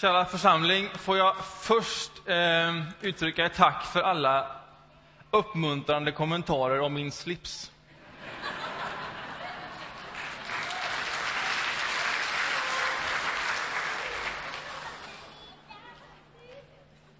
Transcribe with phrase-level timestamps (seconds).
[0.00, 4.46] Kära församling, får jag först eh, uttrycka ett tack för alla
[5.30, 7.72] uppmuntrande kommentarer om min slips.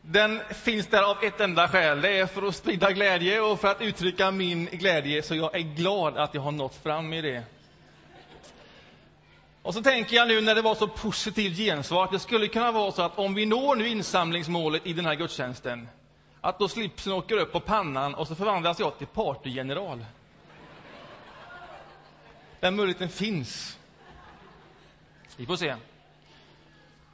[0.03, 2.01] Den finns där av ett enda skäl.
[2.01, 5.23] Det är för att sprida glädje och för att uttrycka min glädje.
[5.23, 7.43] Så jag är glad att jag har nått fram i det.
[9.69, 12.73] Och så tänker jag nu när det var så positivt gensvar att det skulle kunna
[12.73, 15.89] vara så att om vi når nu insamlingsmålet i den här gudstjänsten,
[16.41, 20.05] att då slipsen åker upp på pannan och så förvandlas jag till partygeneral.
[22.61, 23.79] Den möjligheten finns.
[25.37, 25.77] Vi får se.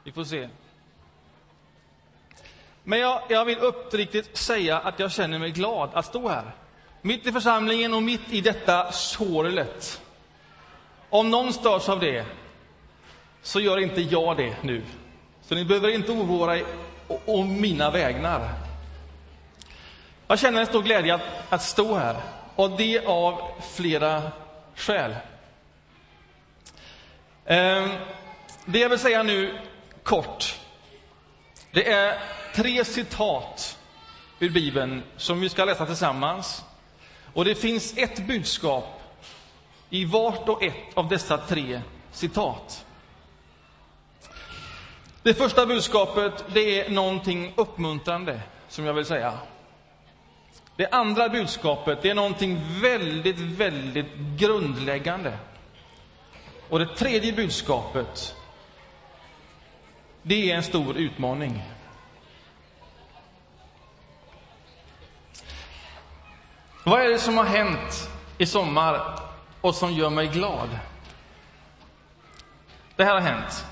[0.03, 0.49] Vi får se.
[2.83, 6.55] Men jag, jag vill uppriktigt säga att jag känner mig glad att stå här.
[7.01, 10.01] Mitt i församlingen och mitt i detta sorlet.
[11.09, 12.25] Om någon störs av det,
[13.45, 14.83] så gör inte jag det nu.
[15.41, 16.65] Så ni behöver inte oroa er
[17.25, 18.53] om mina vägnar.
[20.27, 22.15] Jag känner en stor glädje att, att stå här,
[22.55, 24.31] och det av flera
[24.75, 25.15] skäl.
[27.45, 27.89] Ehm,
[28.65, 29.59] det jag vill säga nu,
[30.03, 30.59] kort,
[31.71, 32.19] det är
[32.55, 33.79] tre citat
[34.39, 36.63] ur Bibeln som vi ska läsa tillsammans.
[37.33, 39.01] Och det finns ett budskap
[39.89, 42.85] i vart och ett av dessa tre citat.
[45.25, 49.39] Det första budskapet det är någonting uppmuntrande, som jag vill säga.
[50.75, 55.37] Det andra budskapet det är någonting väldigt, väldigt grundläggande.
[56.69, 58.35] Och det tredje budskapet
[60.21, 61.63] det är en stor utmaning.
[66.83, 69.19] Vad är det som har hänt i sommar
[69.61, 70.69] och som gör mig glad?
[72.95, 73.65] Det här har hänt.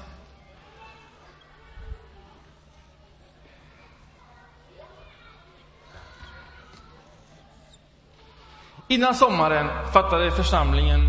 [8.94, 11.00] Innan sommaren fattade församlingen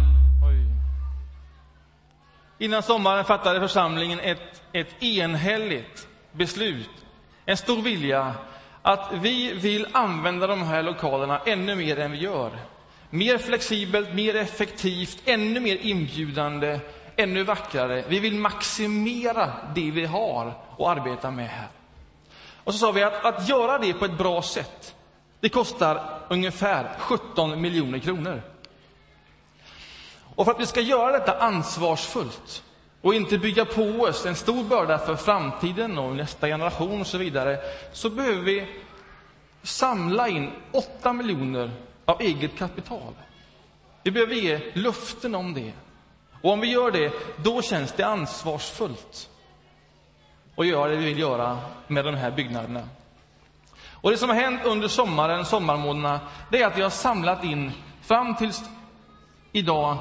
[0.43, 0.67] oj,
[2.59, 6.91] Innan sommaren fattade församlingen ett, ett enhälligt beslut,
[7.47, 8.35] en stor vilja
[8.83, 12.51] att vi vill använda de här lokalerna ännu mer än vi gör.
[13.11, 16.81] Mer flexibelt, mer effektivt, ännu mer inbjudande,
[17.17, 18.05] ännu vackrare.
[18.09, 20.47] Vi vill maximera det vi har
[20.79, 21.69] att arbeta med här.
[22.65, 24.94] Och så sa vi att, att göra det på ett bra sätt,
[25.45, 28.43] det kostar ungefär 17 miljoner kronor.
[30.35, 32.63] Och för att vi ska göra detta ansvarsfullt
[33.01, 37.19] och inte bygga på oss en stor börda för framtiden och nästa generation och så
[37.19, 37.59] vidare,
[37.93, 38.67] så behöver vi
[39.63, 41.71] samla in 8 miljoner
[42.05, 43.15] av eget kapital.
[44.03, 45.73] Vi behöver ge luften om det.
[46.43, 49.31] Och om vi gör det, då känns det ansvarsfullt
[50.57, 52.89] att göra det vi vill göra med de här byggnaderna.
[54.05, 56.21] Och det som har hänt under sommaren, sommarmånaderna,
[56.51, 57.73] det är att vi har samlat in
[58.03, 58.53] fram till
[59.53, 59.99] idag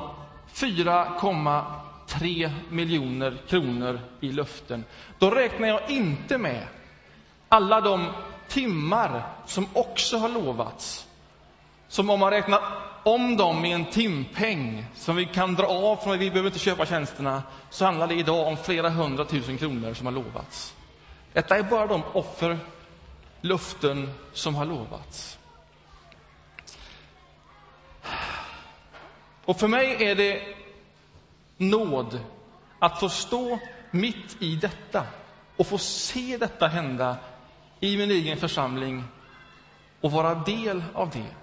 [0.54, 4.84] 4,3 miljoner kronor i luften.
[5.20, 6.68] Då räknar jag inte med
[7.50, 8.06] alla de
[8.48, 11.08] timmar som också har lovats.
[11.88, 12.60] Som om man räknar
[13.04, 16.86] om dem i en timpeng som vi kan dra av från vi behöver inte köpa
[16.86, 20.76] tjänsterna, så handlar det idag om flera hundratusen kronor som har lovats.
[21.34, 22.60] Detta är bara de offer
[23.44, 25.40] luften som har lovats.
[29.46, 30.42] Och för mig är det
[31.58, 32.20] nåd
[32.80, 33.60] att få stå
[33.92, 35.04] mitt i detta
[35.58, 37.18] och få se detta hända
[37.80, 39.04] i min egen församling
[40.02, 41.36] och vara del av det.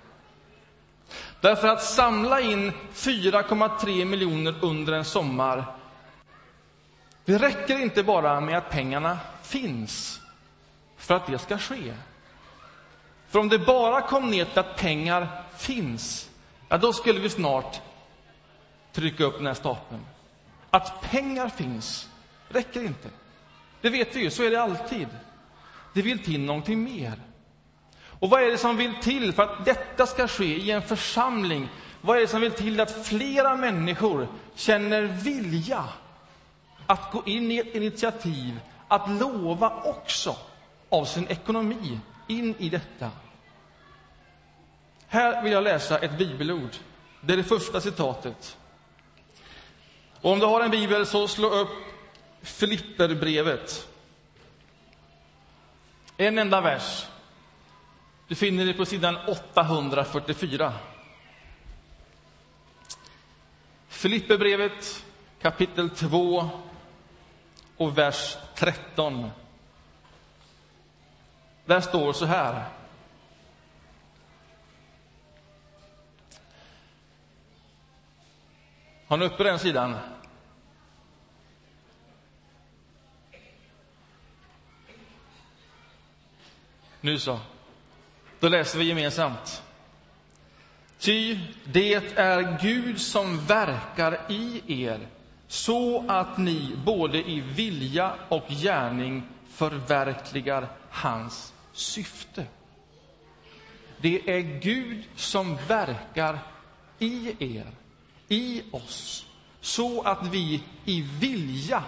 [1.40, 5.64] Därför att samla in 4,3 miljoner under en sommar,
[7.24, 10.19] det räcker inte bara med att pengarna finns
[11.10, 11.94] för att det ska ske.
[13.28, 16.30] För om det bara kom ner till att pengar finns,
[16.68, 17.80] ja, då skulle vi snart
[18.92, 20.00] trycka upp den här stapeln.
[20.70, 22.08] Att pengar finns
[22.48, 23.08] räcker inte.
[23.80, 25.08] Det vet vi ju, så är det alltid.
[25.94, 27.14] Det vill till någonting mer.
[28.20, 31.68] Och vad är det som vill till för att detta ska ske i en församling?
[32.00, 35.84] Vad är det som vill till att flera människor känner vilja
[36.86, 40.36] att gå in i ett initiativ, att lova också
[40.90, 43.10] av sin ekonomi in i detta.
[45.06, 46.70] Här vill jag läsa ett bibelord.
[47.20, 48.56] Det är det första citatet.
[50.20, 51.68] Och om du har en bibel, så slå upp
[52.42, 53.88] Filipperbrevet.
[56.16, 57.06] En enda vers.
[58.28, 60.72] Du finner det på sidan 844.
[63.88, 65.04] Filipperbrevet
[65.42, 66.50] kapitel 2
[67.76, 69.30] och vers 13.
[71.70, 72.64] Där står så här.
[79.06, 79.96] Har ni uppe den sidan?
[87.00, 87.38] Nu så.
[88.40, 89.62] Då läser vi gemensamt.
[90.98, 95.08] Ty det är Gud som verkar i er
[95.48, 102.46] så att ni både i vilja och gärning förverkligar hans syfte.
[104.00, 106.38] Det är Gud som verkar
[106.98, 107.66] i er,
[108.28, 109.26] i oss
[109.60, 111.82] så att vi i vilja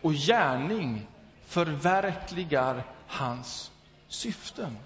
[0.00, 1.06] och gärning
[1.46, 3.70] förverkligar hans
[4.08, 4.78] syften.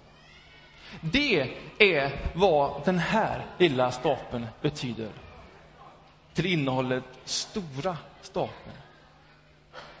[1.01, 5.09] Det är vad den här lilla stapeln betyder
[6.33, 8.75] till innehållet stora stapeln.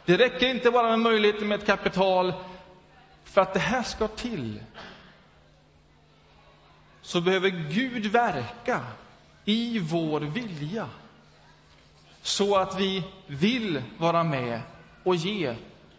[0.05, 2.33] Det räcker inte bara med möjligheten med ett kapital.
[3.29, 4.63] För att det här ska till
[7.01, 8.81] så behöver Gud verka
[9.45, 10.89] i vår vilja
[12.21, 14.61] så att vi vill vara med
[15.03, 15.55] och ge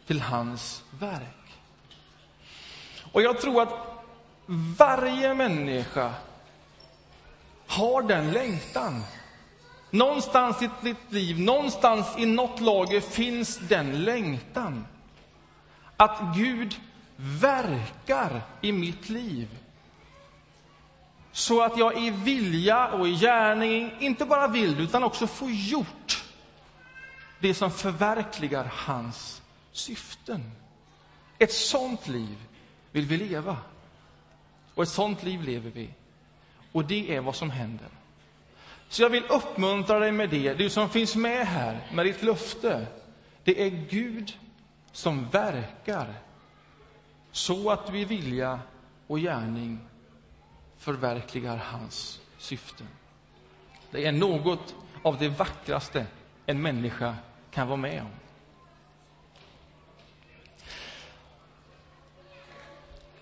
[0.06, 1.58] till hans verk.
[3.12, 4.04] Och jag tror att
[4.78, 6.14] varje människa
[7.66, 9.02] har den längtan.
[9.90, 14.86] Någonstans i ditt liv, någonstans i något lager finns den längtan.
[15.96, 16.80] Att Gud
[17.22, 19.58] verkar i mitt liv.
[21.32, 26.24] Så att jag i vilja och i gärning inte bara vill, utan också får gjort
[27.40, 30.52] det som förverkligar hans syften.
[31.38, 32.36] Ett sånt liv
[32.92, 33.56] vill vi leva.
[34.74, 35.90] Och ett sånt liv lever vi.
[36.72, 37.88] Och det är vad som händer.
[38.88, 42.86] Så jag vill uppmuntra dig med det, du som finns med här, med ditt löfte.
[43.44, 44.38] Det är Gud
[44.92, 46.14] som verkar
[47.32, 48.60] så att vi vilja
[49.06, 49.78] och gärning
[50.78, 52.86] förverkligar hans syften.
[53.90, 56.06] Det är något av det vackraste
[56.46, 57.16] en människa
[57.50, 58.10] kan vara med om.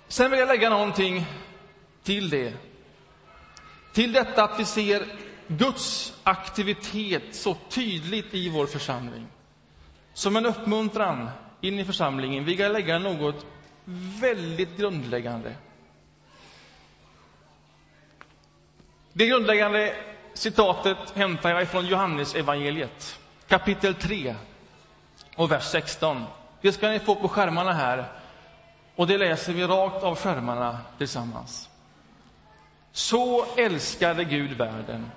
[0.08, 1.26] Sen vill jag lägga någonting
[2.02, 2.54] till det.
[3.92, 5.06] Till detta att vi ser
[5.46, 9.26] Guds aktivitet så tydligt i vår församling.
[10.12, 11.30] Som en uppmuntran
[11.60, 13.46] in i församlingen vill jag lägga något
[14.20, 15.54] väldigt grundläggande.
[19.12, 19.94] Det grundläggande
[20.34, 24.34] citatet hämtar jag från Johannes evangeliet, kapitel 3
[25.36, 26.24] och vers 16.
[26.60, 28.04] Det ska ni få på skärmarna här.
[28.96, 31.70] Och det läser vi rakt av skärmarna tillsammans.
[32.92, 35.10] Så älskade Gud världen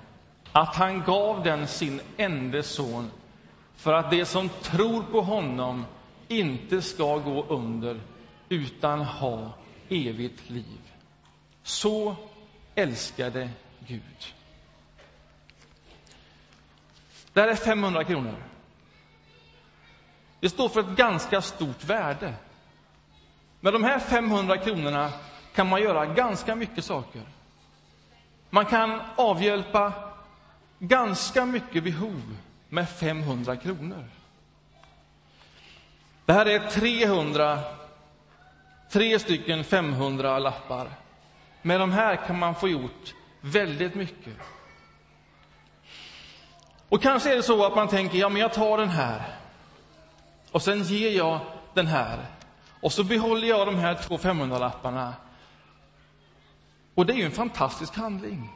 [0.52, 3.10] att han gav den sin enda son
[3.76, 5.86] för att de som tror på honom
[6.28, 8.00] inte ska gå under
[8.52, 9.50] utan ha
[9.88, 10.80] evigt liv.
[11.62, 12.16] Så
[12.74, 14.34] älskade Gud.
[17.32, 18.34] Det här är 500 kronor.
[20.40, 22.34] Det står för ett ganska stort värde.
[23.60, 25.12] Med de här 500 kronorna
[25.54, 27.22] kan man göra ganska mycket saker.
[28.50, 29.92] Man kan avhjälpa
[30.78, 32.36] ganska mycket behov
[32.68, 34.04] med 500 kronor.
[36.24, 37.58] Det här är 300,
[38.92, 40.90] tre stycken 500 lappar.
[41.62, 44.34] Med de här kan man få gjort väldigt mycket.
[46.88, 49.36] Och kanske är det så att man tänker, ja men jag tar den här
[50.50, 51.40] och sen ger jag
[51.74, 52.18] den här
[52.80, 55.12] och så behåller jag de här två 500-lapparna.
[56.94, 58.48] Och det är ju en fantastisk handling.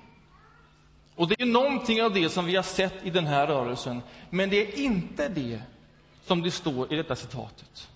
[1.15, 4.03] Och det är någonting av det som vi har sett i den här rörelsen.
[4.31, 5.63] Men det är inte det
[6.25, 7.89] som det står i detta citatet.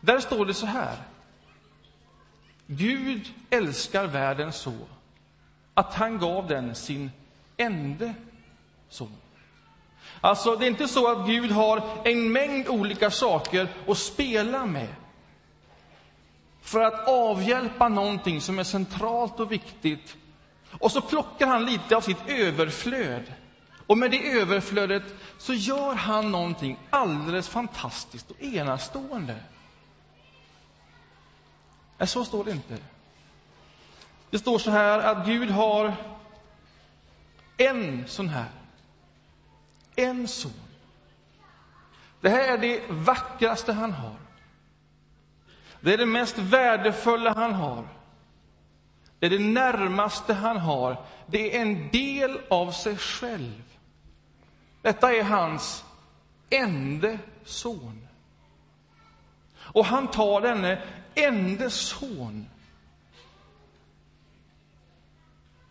[0.00, 0.96] Där står det så här.
[2.66, 4.74] Gud älskar världen så
[5.74, 7.10] att han gav den sin
[7.56, 8.14] ende
[8.88, 9.16] son.
[10.20, 14.94] Alltså, det är inte så att Gud har en mängd olika saker att spela med
[16.62, 20.16] för att avhjälpa någonting som är centralt och viktigt.
[20.78, 23.32] Och så plockar han lite av sitt överflöd.
[23.86, 25.02] Och med det överflödet
[25.38, 29.36] så gör han någonting alldeles fantastiskt och enastående.
[32.00, 32.78] Nej, så står det inte.
[34.30, 35.94] Det står så här att Gud har
[37.56, 38.48] en sån här
[39.96, 40.52] en son.
[42.20, 44.16] Det här är det vackraste han har.
[45.80, 47.88] Det är det mest värdefulla han har.
[49.18, 50.96] Det är det närmaste han har.
[51.26, 53.62] Det är en del av sig själv.
[54.82, 55.84] Detta är hans
[56.50, 58.06] ende son.
[59.56, 60.82] Och han tar denne
[61.14, 62.46] enda son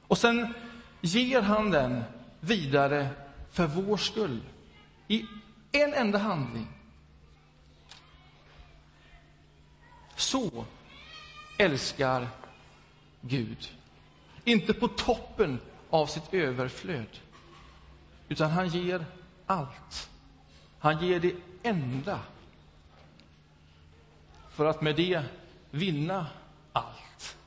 [0.10, 0.54] och sen
[1.02, 2.04] ger han den
[2.40, 3.10] vidare
[3.52, 4.42] för vår skull
[5.08, 5.26] i
[5.72, 6.68] en enda handling.
[10.16, 10.66] Så
[11.58, 12.28] älskar
[13.22, 13.78] Gud.
[14.44, 17.20] Inte på toppen av sitt överflöd,
[18.30, 19.06] utan han ger
[19.46, 20.10] allt.
[20.80, 22.20] Han ger det enda
[24.52, 25.24] för att med det
[25.72, 26.26] vinna
[26.74, 27.38] allt.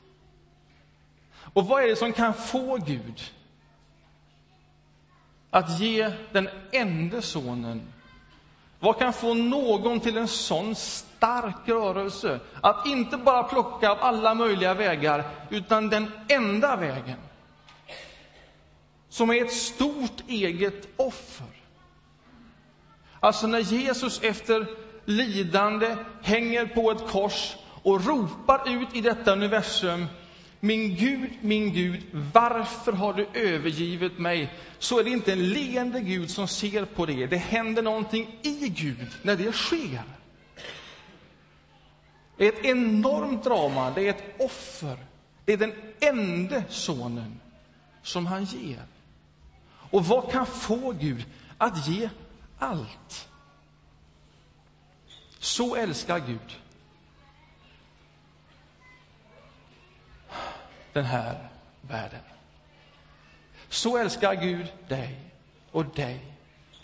[1.35, 3.33] Och vad är det som kan få Gud
[5.51, 7.93] att ge den enda sonen?
[8.81, 14.35] Vad kan få någon till en sån stark rörelse att inte bara plocka av alla
[14.35, 17.19] möjliga vägar, utan den enda vägen?
[19.09, 21.47] Som är ett stort eget offer.
[23.21, 24.67] Alltså när Jesus efter
[25.05, 30.07] lidande hänger på ett kors och ropar ut i detta universum
[30.65, 34.55] min Gud, min Gud, varför har du övergivit mig?
[34.79, 37.27] Så är det inte en leende Gud som ser på det.
[37.27, 40.03] Det händer någonting i Gud när det sker.
[42.37, 44.97] Det är ett enormt drama, det är ett offer.
[45.45, 47.41] Det är den enda sonen
[48.03, 48.83] som han ger.
[49.91, 51.25] Och vad kan få Gud
[51.59, 52.09] att ge
[52.59, 53.29] allt?
[55.43, 56.59] Så älskar Gud
[60.93, 61.49] den här
[61.81, 62.21] världen.
[63.69, 65.21] Så älskar Gud dig
[65.71, 66.21] och dig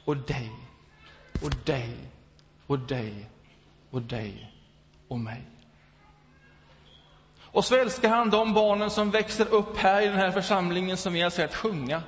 [0.04, 0.52] och dig
[1.42, 1.96] och dig
[2.66, 3.30] och dig
[3.90, 4.52] och dig
[5.08, 5.42] och mig.
[7.40, 11.12] Och så älskar han de barnen som växer upp här i den här församlingen som
[11.12, 12.02] vi har sett sjunga.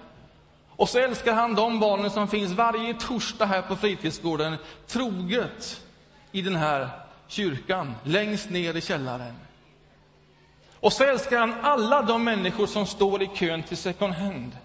[0.69, 5.87] Och så älskar han de barnen som finns varje torsdag här på fritidsgården troget
[6.33, 6.89] i den här
[7.27, 9.35] kyrkan, längst ner i källaren.
[10.81, 14.57] Och så älskar han alla de människor som står i kön till second hand.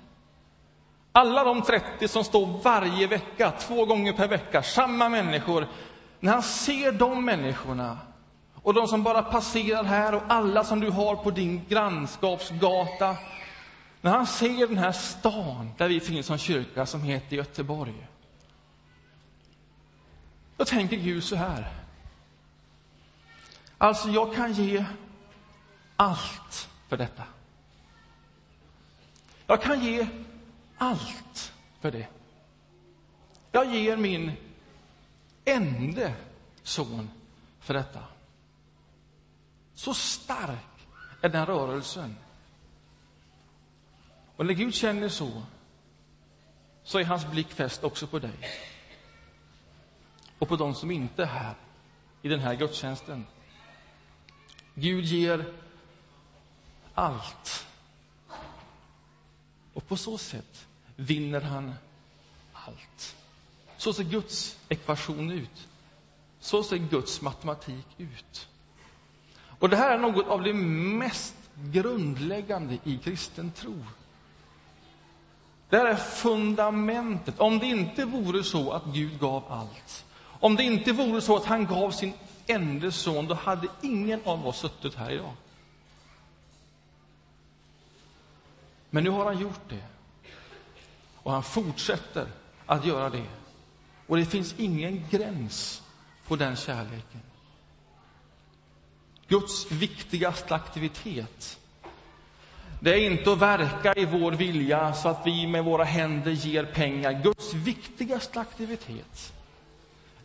[1.12, 5.68] Alla de 30 som står varje vecka, två gånger per vecka, samma människor.
[6.20, 7.98] När han ser de människorna
[8.62, 13.16] och de som bara passerar här och alla som du har på din grannskapsgata.
[14.02, 18.08] När han ser den här stan där vi finns som kyrka som heter Göteborg.
[20.58, 21.74] Då tänker Gud så här.
[23.78, 24.86] Alltså, jag kan ge
[25.96, 27.24] allt för detta.
[29.48, 30.08] Jag kan ge
[30.78, 32.08] allt för det.
[33.52, 34.32] Jag ger min
[35.46, 36.12] enda
[36.64, 37.10] son
[37.60, 38.04] för detta.
[39.74, 40.88] Så stark
[41.22, 42.16] är den rörelsen.
[44.36, 45.44] Och när Gud känner så,
[46.84, 48.34] så är hans blick fäst också på dig
[50.40, 51.56] och på de som inte är här
[52.22, 53.26] i den här gudstjänsten.
[54.74, 55.46] Gud ger
[56.94, 57.66] allt.
[59.74, 61.74] Och på så sätt vinner han
[62.54, 63.16] allt.
[63.78, 65.68] Så ser Guds ekvation ut.
[66.40, 68.48] Så ser Guds matematik ut.
[69.60, 73.86] Och det här är något av det mest grundläggande i kristen tro.
[75.70, 77.40] Det här är fundamentet.
[77.40, 80.06] Om det inte vore så att Gud gav allt,
[80.40, 82.14] om det inte vore så att han gav sin
[82.48, 85.34] enda son, då hade ingen av oss suttit här idag.
[88.90, 89.84] Men nu har han gjort det.
[91.16, 92.28] Och han fortsätter
[92.66, 93.28] att göra det.
[94.08, 95.84] Och det finns ingen gräns
[96.28, 97.22] på den kärleken.
[99.28, 101.60] Guds viktigaste aktivitet
[102.80, 106.66] det är inte att verka i vår vilja så att vi med våra händer ger
[106.66, 107.22] pengar.
[107.24, 109.34] Guds viktigaste aktivitet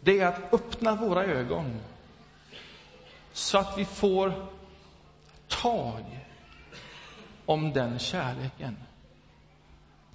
[0.01, 1.81] det är att öppna våra ögon
[3.33, 4.47] så att vi får
[5.49, 6.05] tag
[7.47, 8.77] om den kärleken.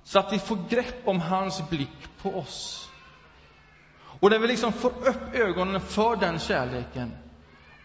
[0.03, 2.89] Så att vi får grepp om hans blick på oss.
[4.19, 7.11] Och när vi liksom får upp ögonen för den kärleken,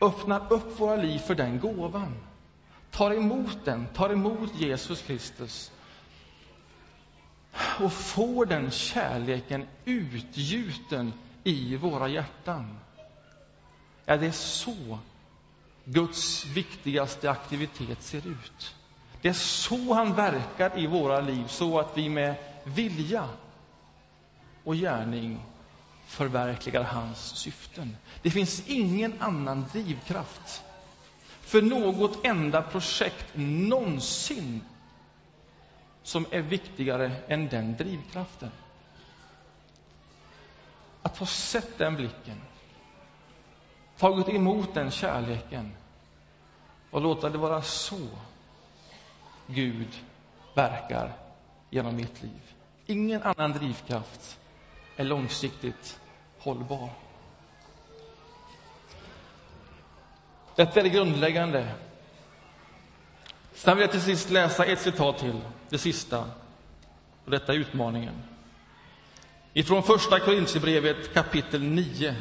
[0.01, 2.17] öppnar upp våra liv för den gåvan,
[2.91, 5.73] tar emot den, tar emot Jesus Kristus
[7.81, 11.13] och får den kärleken utgjuten
[11.45, 12.79] i våra hjärtan.
[14.05, 14.99] Ja, det är så
[15.85, 18.75] Guds viktigaste aktivitet ser ut.
[19.23, 23.29] Det är så han verkar i våra liv, så att vi med vilja
[24.65, 25.41] och gärning
[26.07, 27.97] förverkligar hans syften.
[28.23, 30.63] Det finns ingen annan drivkraft
[31.41, 34.61] för något enda projekt någonsin
[36.03, 38.51] som är viktigare än den drivkraften
[41.03, 42.41] att ha sett den blicken,
[43.99, 45.73] tagit emot den kärleken
[46.91, 48.09] och låta det vara så
[49.47, 49.89] Gud
[50.55, 51.13] verkar
[51.71, 52.55] genom mitt liv.
[52.87, 54.41] Ingen annan drivkraft
[54.97, 56.01] är långsiktigt
[56.39, 56.91] hållbar.
[60.57, 61.75] Detta är det grundläggande.
[63.55, 66.25] Sen vill jag till sist läsa ett citat till, det sista.
[67.25, 68.15] Och detta är utmaningen.
[69.53, 72.17] Ifrån första Korintierbrevet kapitel 9.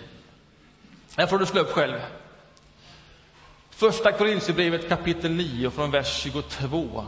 [1.17, 1.99] Här får du slå upp själv.
[3.69, 7.05] Första Korintierbrevet kapitel 9 från vers 22.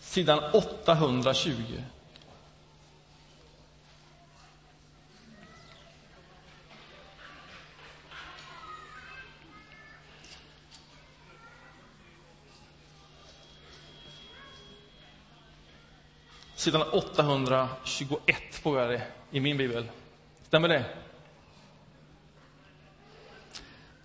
[0.00, 1.52] Sidan 820.
[16.60, 19.90] Sidan 821 får jag det i min bibel.
[20.42, 20.84] Stämmer det?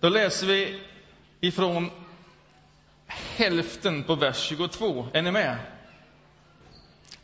[0.00, 0.82] Då läser vi
[1.40, 1.90] ifrån
[3.06, 5.06] hälften på vers 22.
[5.12, 5.58] Är ni med?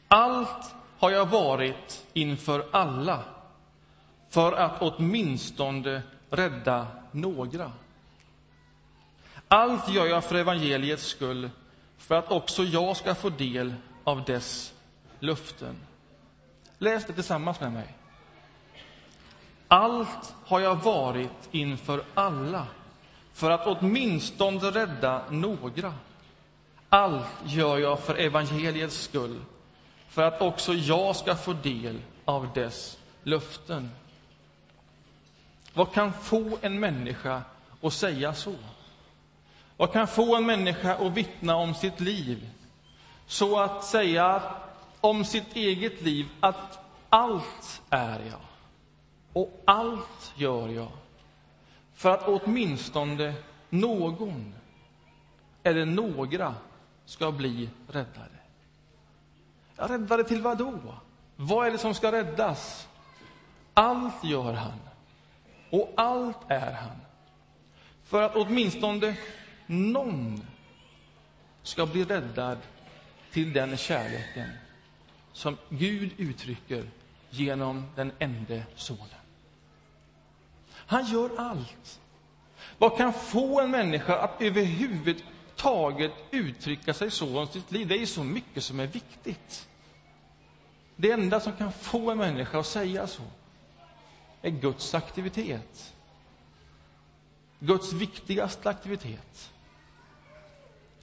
[0.08, 3.24] Allt har jag varit inför alla
[4.28, 7.72] för att åtminstone rädda några.
[9.48, 11.50] Allt gör jag för evangeliets skull,
[11.98, 13.74] för att också jag ska få del
[14.04, 14.72] av dess
[15.22, 15.76] luften.
[16.78, 17.94] Läs det tillsammans med mig.
[19.68, 22.66] Allt har jag varit inför alla
[23.32, 25.94] för att åtminstone rädda några.
[26.88, 29.40] Allt gör jag för evangeliets skull,
[30.08, 33.90] för att också jag ska få del av dess löften.
[35.74, 37.42] Vad kan få en människa
[37.82, 38.54] att säga så?
[39.76, 42.48] Vad kan få en människa att vittna om sitt liv
[43.26, 44.42] så att säga
[45.02, 46.78] om sitt eget liv att
[47.08, 48.40] allt är jag
[49.32, 50.92] och allt gör jag
[51.94, 53.34] för att åtminstone
[53.70, 54.54] någon
[55.62, 56.54] eller några
[57.04, 58.38] ska bli räddade.
[59.76, 60.94] Ja, räddade till vad då?
[61.36, 62.88] Vad är det som ska räddas?
[63.74, 64.78] Allt gör han,
[65.70, 66.96] och allt är han
[68.04, 69.16] för att åtminstone
[69.66, 70.46] någon
[71.62, 72.58] ska bli räddad
[73.30, 74.48] till den kärleken
[75.32, 76.90] som Gud uttrycker
[77.30, 79.08] genom den ende sonen.
[80.74, 82.00] Han gör allt.
[82.78, 87.88] Vad kan få en människa att överhuvudtaget uttrycka sig så om sitt liv?
[87.88, 89.68] Det är så mycket som är viktigt.
[90.96, 93.22] Det enda som kan få en människa att säga så
[94.42, 95.94] är Guds aktivitet.
[97.58, 99.52] Guds viktigaste aktivitet.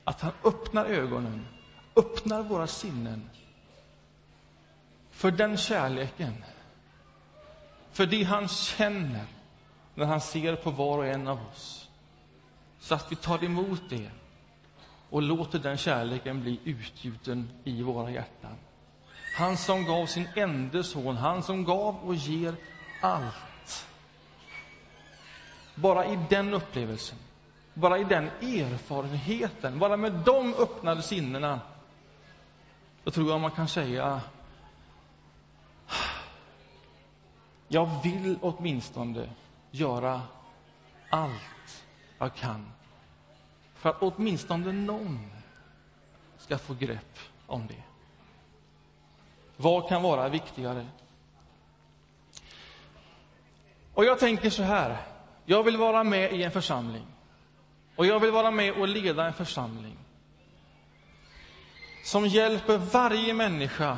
[0.04, 1.48] Att han öppnar ögonen,
[1.96, 3.30] öppnar våra sinnen
[5.20, 6.44] för den kärleken,
[7.92, 9.26] för det han känner
[9.96, 11.90] när han ser på var och en av oss.
[12.80, 14.12] Så att vi tar emot det
[15.10, 18.56] och låter den kärleken bli utgjuten i våra hjärtan.
[19.38, 22.56] Han som gav sin enda son, han som gav och ger
[23.02, 23.88] allt.
[25.76, 27.18] Bara i den upplevelsen,
[27.74, 31.60] bara i den erfarenheten, bara med de öppnade sinnena,
[33.04, 34.22] då tror jag man kan säga
[37.72, 39.30] Jag vill åtminstone
[39.72, 40.22] göra
[41.10, 41.86] allt
[42.18, 42.72] jag kan
[43.76, 45.32] för att åtminstone någon
[46.38, 47.84] ska få grepp om det.
[49.58, 50.88] Vad kan vara viktigare?
[53.94, 54.98] Och jag tänker så här.
[55.46, 57.06] Jag vill vara med i en församling.
[57.96, 59.98] Och jag vill vara med och leda en församling
[62.04, 63.98] som hjälper varje människa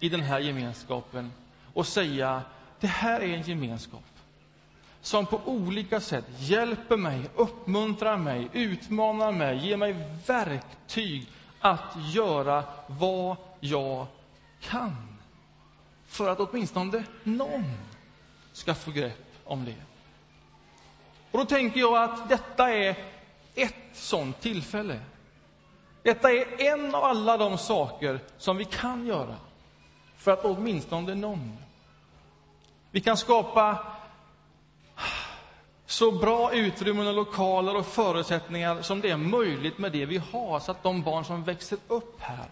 [0.00, 1.32] i den här gemenskapen
[1.74, 2.42] och säga
[2.80, 4.02] det här är en gemenskap
[5.02, 11.26] som på olika sätt hjälper mig, uppmuntrar mig, utmanar mig, ger mig verktyg
[11.60, 14.06] att göra vad jag
[14.60, 14.96] kan
[16.06, 17.64] för att åtminstone någon
[18.52, 19.74] ska få grepp om det.
[21.30, 22.96] Och Då tänker jag att detta är
[23.54, 25.00] ett sånt tillfälle.
[26.02, 29.36] Detta är en av alla de saker som vi kan göra
[30.16, 31.56] för att åtminstone någon
[32.90, 33.78] vi kan skapa
[35.86, 40.60] så bra utrymmen och lokaler och förutsättningar som det är möjligt med det vi har,
[40.60, 42.48] så att de barn som växer upp här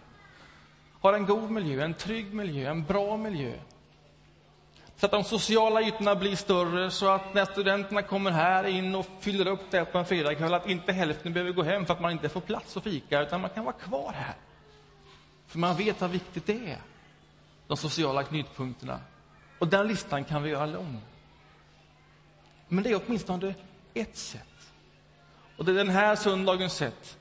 [1.01, 3.53] har en god miljö, en trygg miljö, en bra miljö.
[4.97, 9.07] Så att de sociala ytorna blir större, så att när studenterna kommer här in och
[9.21, 12.13] fyller upp det på en fredagkväll, att inte hälften behöver gå hem för att man
[12.13, 14.35] inte får plats att fika, utan man kan vara kvar här.
[15.47, 16.79] För man vet hur viktigt det är.
[17.67, 19.01] de sociala knutpunkterna.
[19.59, 21.01] Och den listan kan vi göra lång.
[22.69, 23.55] Men det är åtminstone
[23.95, 24.73] ett sätt.
[25.57, 27.19] Och det är den här söndagens sätt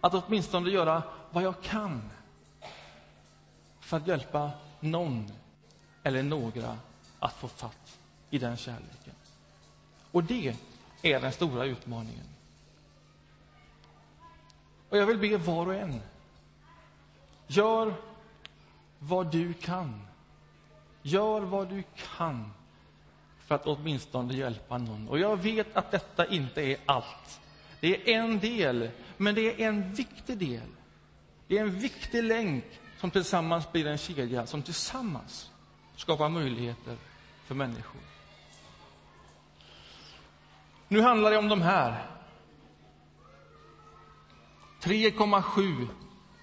[0.00, 2.10] att åtminstone göra vad jag kan
[3.80, 5.32] för att hjälpa någon
[6.02, 6.78] eller några
[7.18, 7.98] att få fatt
[8.30, 9.14] i den kärleken.
[10.12, 10.56] Och det
[11.02, 12.26] är den stora utmaningen.
[14.88, 16.00] Och jag vill be var och en.
[17.46, 17.94] Gör
[18.98, 20.07] vad du kan.
[21.08, 21.82] Gör vad du
[22.16, 22.52] kan
[23.46, 25.08] för att åtminstone hjälpa någon.
[25.08, 27.40] Och jag vet att detta inte är allt.
[27.80, 30.68] Det är en del, men det är en viktig del.
[31.46, 32.64] Det är en viktig länk
[33.00, 35.50] som tillsammans blir en kedja som tillsammans
[35.96, 36.96] skapar möjligheter
[37.44, 38.00] för människor.
[40.88, 42.06] Nu handlar det om de här.
[44.80, 45.88] 3,7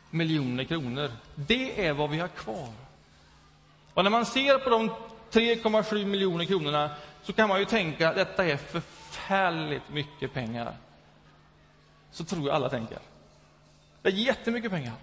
[0.10, 1.12] miljoner kronor.
[1.36, 2.85] Det är vad vi har kvar.
[3.96, 4.90] Och när man ser på de
[5.32, 10.76] 3,7 miljoner kronorna så kan man ju tänka att detta är förfärligt mycket pengar.
[12.12, 13.00] Så tror jag alla tänker.
[14.02, 14.94] Det är jättemycket pengar.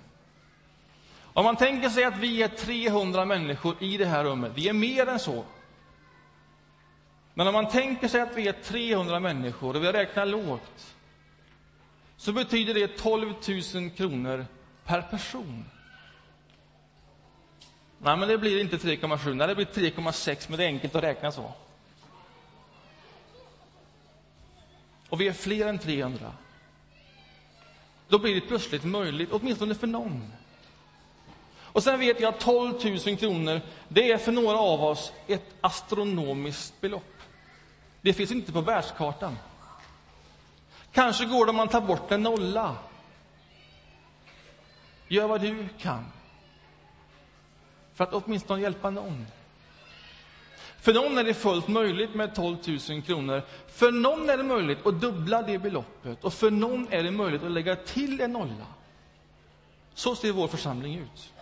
[1.32, 4.72] Om man tänker sig att vi är 300 människor i det här rummet, vi är
[4.72, 5.44] mer än så.
[7.34, 10.94] Men om man tänker sig att vi är 300 människor och vi räknar lågt,
[12.16, 13.34] så betyder det 12
[13.74, 14.46] 000 kronor
[14.84, 15.64] per person.
[18.04, 21.02] Nej, men det blir inte 3,7, nej, det blir 3,6, men det är enkelt att
[21.02, 21.52] räkna så.
[25.08, 26.32] Och vi är fler än 300.
[28.08, 30.32] Då blir det plötsligt möjligt, åtminstone för någon.
[31.60, 32.72] Och sen vet jag att 12
[33.06, 37.22] 000 kronor, det är för några av oss ett astronomiskt belopp.
[38.00, 39.38] Det finns inte på världskartan.
[40.92, 42.76] Kanske går det om man tar bort en nolla.
[45.08, 46.04] Gör vad du kan
[47.94, 49.26] för att åtminstone hjälpa någon.
[50.80, 52.56] För någon är det fullt möjligt med 12
[52.88, 53.42] 000 kronor.
[53.66, 57.42] För någon är det möjligt att dubbla det beloppet och för någon är det möjligt
[57.42, 58.66] att lägga till en nolla.
[59.94, 61.32] Så ser vår församling ut.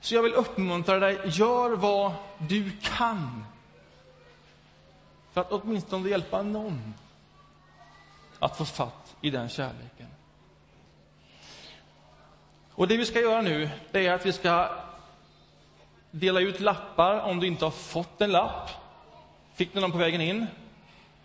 [0.00, 3.44] Så jag vill uppmuntra dig, gör vad du kan
[5.32, 6.94] för att åtminstone hjälpa någon
[8.38, 10.06] att få fatt i den kärleken.
[12.74, 14.68] Och det vi ska göra nu, det är att vi ska
[16.10, 18.70] dela ut lappar om du inte har fått en lapp.
[19.54, 20.46] Fick du någon på vägen in?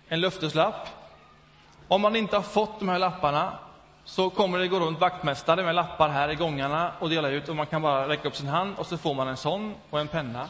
[0.07, 0.87] En löfteslapp.
[1.87, 3.59] Om man inte har fått de här lapparna
[4.05, 7.49] så kommer det gå runt vaktmästare med lappar här i gångarna och dela ut.
[7.49, 9.99] Och man kan bara räcka upp sin hand och så får man en sån och
[9.99, 10.47] en penna.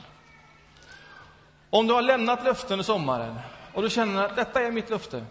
[1.70, 3.36] Om du har lämnat löften under sommaren
[3.74, 5.26] och du känner att detta är mitt löfte,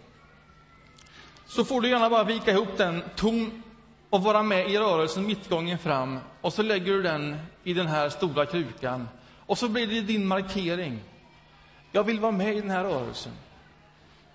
[1.45, 3.63] så får du gärna bara vika ihop den tom
[4.09, 8.09] och vara med i rörelsen mittgången fram och så lägger du den i den här
[8.09, 9.09] stora krukan
[9.45, 10.99] och så blir det din markering.
[11.91, 13.31] Jag vill vara med i den här rörelsen.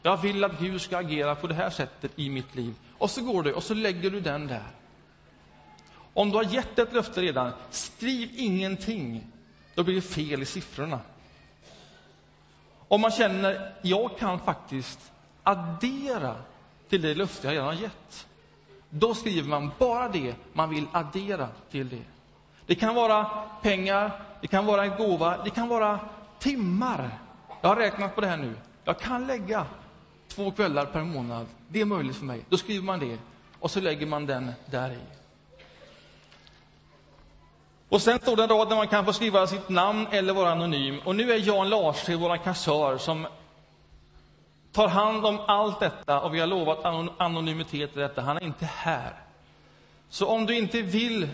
[0.03, 2.75] Jag vill att Gud ska agera på det här sättet i mitt liv.
[2.99, 4.67] Och så går du och så lägger du den där.
[6.15, 9.27] Om du har gett ett löfte redan, skriv ingenting.
[9.75, 11.01] Då blir det fel i siffrorna.
[12.89, 16.37] Om man känner, jag kan faktiskt addera
[16.89, 18.27] till det löfte jag redan har gett.
[18.95, 22.03] Då skriver man bara det man vill addera till det.
[22.67, 23.25] Det kan vara
[23.63, 26.01] pengar, det kan vara en gåva, det kan vara
[26.39, 27.19] timmar.
[27.61, 28.55] Jag har räknat på det här nu.
[28.85, 29.67] Jag kan lägga
[30.29, 31.47] två kvällar per månad.
[31.69, 32.45] Det är möjligt för mig.
[32.49, 33.19] Då skriver man det
[33.61, 34.99] och så lägger man den där i.
[37.89, 40.53] Och sen står det en rad där man kan få skriva sitt namn eller vara
[40.53, 41.01] anonym.
[41.05, 43.27] Och nu är Jan Larshed, vår kassör, som
[44.73, 46.85] tar hand om allt detta och vi har lovat
[47.19, 48.23] anonymitet i detta.
[48.23, 49.13] Han är inte här.
[50.09, 51.29] Så om du inte vill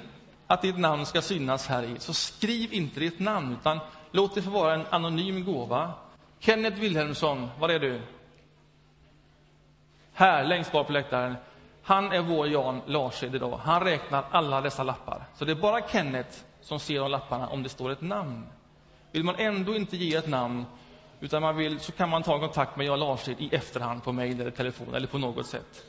[0.47, 3.79] att ditt namn ska synas här i, så skriv inte ditt namn, utan
[4.11, 5.93] låt det få vara en anonym gåva.
[6.39, 8.01] Kenneth Wilhelmsson, var är du?
[10.13, 11.37] Här, längst bak på läktaren.
[11.83, 13.61] Han är vår Jan Larshed idag.
[13.65, 15.25] Han räknar alla dessa lappar.
[15.35, 18.47] Så det är bara Kenneth som ser de lapparna om det står ett namn.
[19.13, 20.67] Vill man ändå inte ge ett namn,
[21.21, 24.41] utan man vill, så kan man ta kontakt med Jan Larshed i efterhand på mejl
[24.41, 25.85] eller telefon eller på något sätt.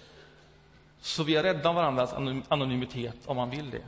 [1.02, 2.14] Så vi är rädda om varandras
[2.48, 3.84] anonymitet om man vill det.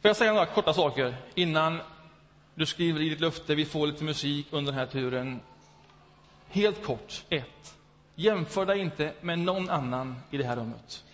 [0.00, 1.80] Får jag säga några korta saker innan
[2.54, 5.40] du skriver i ditt löfte, vi får lite musik under den här turen.
[6.48, 7.76] Helt kort, ett.
[8.14, 11.04] Jämför dig inte med någon annan i det här rummet.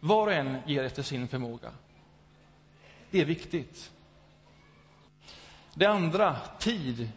[0.00, 1.70] Var och en ger efter sin förmåga.
[3.10, 3.90] Det är viktigt.
[5.74, 7.08] Det andra, tid,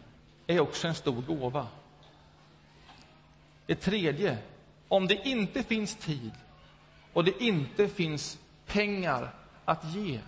[0.46, 1.66] är också en stor gåva.
[3.66, 4.38] Det tredje,
[4.88, 6.32] om det inte finns tid
[7.12, 10.20] och det inte finns pengar att ge,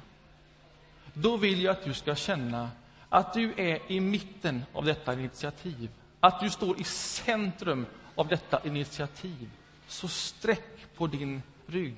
[1.14, 2.70] då vill jag att du ska känna
[3.08, 5.90] att du är i mitten av detta initiativ.
[6.20, 9.50] Att du står i centrum av detta initiativ.
[9.86, 11.96] Så sträck på din rygg.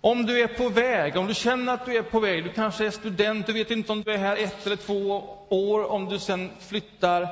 [0.00, 2.86] Om du är på väg, om du känner att du är på väg, du kanske
[2.86, 6.18] är student, du vet inte om du är här ett eller två år, om du
[6.18, 7.28] sen flyttar.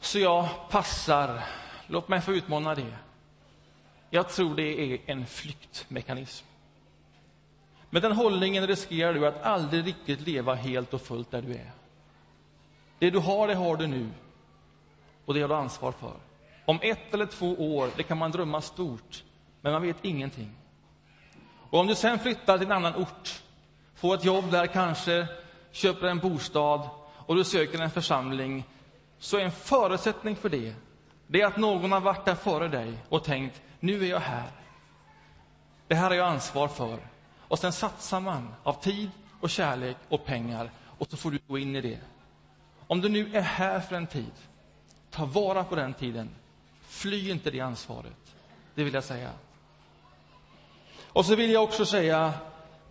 [0.00, 1.44] Så jag passar.
[1.86, 2.96] Låt mig få utmana det.
[4.10, 6.46] Jag tror det är en flyktmekanism.
[7.90, 11.70] Med den hållningen riskerar du att aldrig riktigt leva helt och fullt där du är.
[12.98, 14.08] Det du har, det har du nu.
[15.24, 16.14] Och det har du ansvar för.
[16.64, 19.24] Om ett eller två år, det kan man drömma stort,
[19.60, 20.50] men man vet ingenting.
[21.70, 23.42] Och om du sen flyttar till en annan ort,
[23.94, 25.26] får ett jobb där kanske,
[25.72, 26.88] köper en bostad
[27.26, 28.64] och du söker en församling,
[29.18, 30.74] så är en förutsättning för det,
[31.26, 34.50] det är att någon har varit där före dig och tänkt, nu är jag här.
[35.88, 36.98] Det här har jag ansvar för.
[37.48, 41.58] Och sen satsar man av tid och kärlek och pengar och så får du gå
[41.58, 41.98] in i det.
[42.86, 44.32] Om du nu är här för en tid,
[45.10, 46.30] ta vara på den tiden.
[46.82, 48.34] Fly inte det ansvaret.
[48.74, 49.30] Det vill jag säga.
[51.16, 52.34] Och så vill jag också säga,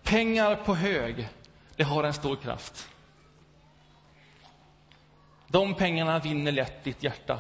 [0.04, 1.30] pengar på hög,
[1.76, 2.90] det har en stor kraft.
[5.48, 7.40] De pengarna vinner lätt ditt hjärta.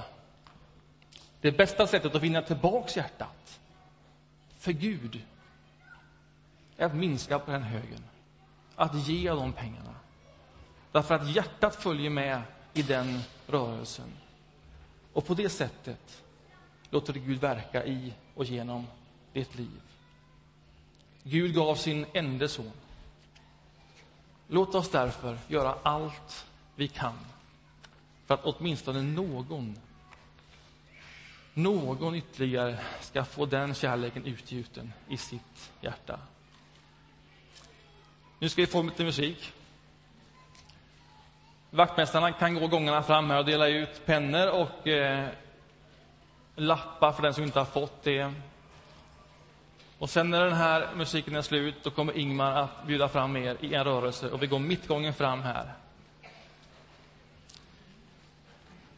[1.41, 3.59] Det bästa sättet att vinna tillbaks hjärtat
[4.57, 5.21] för Gud
[6.77, 8.03] är att minska på den högen.
[8.75, 9.95] Att ge de pengarna.
[10.91, 12.41] Därför att hjärtat följer med
[12.73, 14.13] i den rörelsen.
[15.13, 16.23] Och på det sättet
[16.89, 18.87] låter Gud verka i och genom
[19.33, 19.81] ditt liv.
[21.27, 22.71] Gud gav sin enda son.
[24.47, 27.19] Låt oss därför göra allt vi kan
[28.25, 29.77] för att åtminstone någon
[31.53, 36.19] någon ytterligare ska få den kärleken utgjuten i sitt hjärta.
[38.39, 39.53] Nu ska vi få lite musik.
[41.69, 45.29] Vaktmästarna kan gå gångarna fram här och dela ut pennor och eh,
[46.55, 48.33] lappar för den som inte har fått det.
[50.05, 53.57] Och sen när den här musiken är slut, då kommer Ingmar att bjuda fram er
[53.59, 55.73] i en rörelse och vi går mittgången fram här.